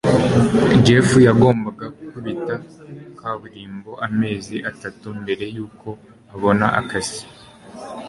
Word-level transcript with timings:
jeff 0.85 1.07
yagombaga 1.27 1.85
gukubita 1.97 2.53
kaburimbo 3.19 3.91
amezi 4.07 4.55
atatu 4.71 5.05
mbere 5.21 5.43
yuko 5.55 5.89
abona 6.33 6.65
akazi 6.79 7.23